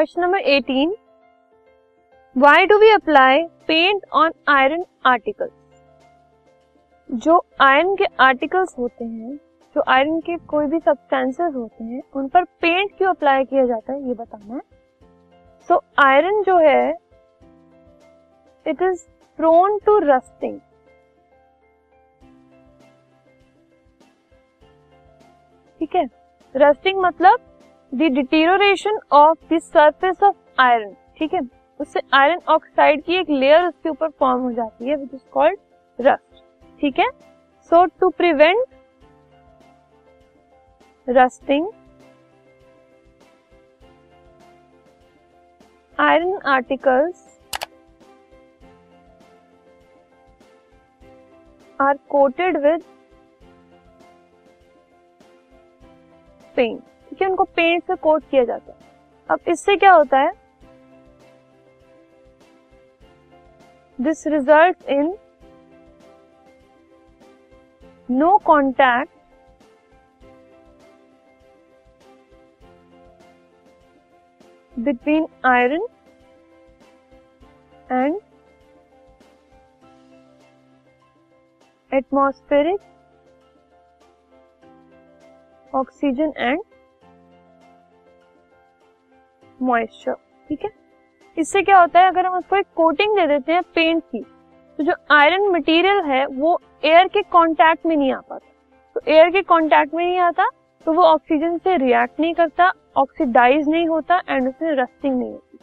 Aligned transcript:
Question 0.00 0.20
number 0.20 0.40
18 0.40 0.92
why 2.36 2.66
do 2.66 2.76
we 2.78 2.90
apply 2.90 3.42
paint 3.66 4.04
on 4.12 4.32
iron 4.48 4.84
articles 5.06 5.50
जो 7.10 7.36
iron 7.60 7.94
के 7.96 8.04
articles 8.20 8.74
होते 8.78 9.04
हैं 9.04 9.34
जो 9.76 9.82
आयरन 9.88 10.20
के 10.20 10.36
कोई 10.36 10.66
भी 10.66 10.78
सब्सटेंसेस 10.78 11.54
होते 11.54 11.84
हैं 11.84 12.02
उन 12.14 12.28
पर 12.28 12.44
पेंट 12.44 12.96
क्यों 12.98 13.10
अप्लाई 13.10 13.44
किया 13.44 13.66
जाता 13.66 13.92
है 13.92 14.08
ये 14.08 14.14
बताना 14.14 14.54
है। 14.54 14.60
सो 15.68 15.74
so, 15.74 15.80
आयरन 16.04 16.42
जो 16.42 16.58
है 16.58 16.90
it 18.66 18.82
is 18.82 19.04
prone 19.36 19.78
to 19.78 19.98
rusting 19.98 20.58
ठीक 25.80 25.96
है? 25.96 26.08
रस्टिंग 26.56 27.00
मतलब 27.00 27.38
the 27.92 28.10
deterioration 28.14 28.98
of 29.12 29.38
the 29.52 29.58
surface 29.60 30.22
of 30.22 30.36
iron 30.60 30.94
ठीक 31.18 31.34
है? 31.34 31.40
उससे 31.80 32.00
आयरन 32.14 32.40
ऑक्साइड 32.48 33.02
की 33.04 33.16
एक 33.16 33.30
लेयर 33.30 33.66
उसके 33.66 33.88
ऊपर 33.88 34.08
फॉर्म 34.20 34.42
हो 34.42 34.52
जाती 34.52 34.88
है 34.88 34.96
विच 34.96 35.14
इज़ 35.14 35.22
कॉल्ड 35.32 35.58
रस्ट 35.98 36.42
ठीक 36.80 36.98
है? 36.98 37.08
So 37.72 37.84
to 38.00 38.08
prevent 38.10 38.64
rusting 41.08 41.68
iron 45.98 46.38
articles 46.48 47.26
are 51.78 51.96
coated 52.10 52.56
with 52.64 52.82
paint 56.56 56.80
है 57.12 57.26
उनको 57.26 57.44
पेंट 57.56 57.82
से 57.82 57.94
कोट 57.96 58.24
किया 58.30 58.44
जाता 58.44 58.72
है। 58.72 58.78
अब 59.30 59.40
इससे 59.48 59.76
क्या 59.76 59.92
होता 59.92 60.18
है? 60.18 60.32
This 63.98 64.26
result 64.26 64.88
in 64.88 65.14
no 68.10 68.36
contact 68.38 69.12
between 74.78 75.26
iron 75.46 75.86
and 77.92 78.20
atmospheric 81.92 82.82
oxygen 85.74 86.32
and 86.40 86.60
moisture 89.62 90.14
ठीक 90.48 90.64
है? 90.64 90.70
इससे 91.36 91.62
क्या 91.62 91.80
होता 91.80 92.00
है, 92.00 92.08
अगर 92.08 92.26
हम 92.26 92.36
उसको 92.36 92.56
एक 92.56 92.66
कोटिंग 92.76 93.16
दे 93.16 93.26
देते 93.26 93.52
हैं 93.52 93.62
पेंट 93.74 94.02
की 94.04 94.20
तो 94.78 94.84
जो 94.84 94.92
आयरन 95.12 95.48
मटेरियल 95.50 96.00
है, 96.02 96.24
वो 96.26 96.60
एयर 96.84 97.08
के 97.08 97.22
कांटेक्ट 97.24 97.86
में 97.86 97.96
नहीं 97.96 98.12
आ 98.12 98.20
पाता। 98.20 98.46
तो 98.96 99.00
एयर 99.08 99.30
के 99.30 99.42
कांटेक्ट 99.44 99.94
में 99.94 100.04
नहीं 100.04 100.18
आता 100.20 100.48
तो 100.86 100.92
वो 100.92 101.02
ऑक्सीजन 101.04 101.56
से 101.58 101.76
रिएक्ट 101.78 102.20
नहीं 102.20 102.34
करता 102.34 102.72
ऑक्सीडाइज 102.96 103.68
नहीं 103.68 103.86
होता 103.88 104.20
एंड 104.28 104.48
उसमें 104.48 104.72
रस्टिंग 104.72 105.18
नहीं 105.18 105.32
होती। 105.32 105.58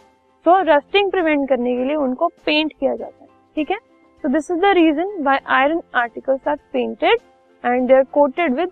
तो 0.45 0.57
रस्टिंग 0.65 1.11
प्रिवेंट 1.11 1.47
करने 1.49 1.75
के 1.75 1.83
लिए 1.83 1.95
उनको 1.97 2.27
पेंट 2.45 2.73
किया 2.73 2.95
जाता 2.95 3.23
है, 3.23 3.29
ठीक 3.55 3.71
है? 3.71 3.77
So 4.23 4.27
this 4.27 4.51
is 4.51 4.59
the 4.59 4.73
reason 4.75 5.23
by 5.23 5.39
iron 5.47 5.81
articles 5.95 6.47
are 6.47 6.55
painted 6.73 7.19
and 7.63 7.87
they 7.87 7.93
are 7.95 8.03
coated 8.13 8.55
with 8.55 8.71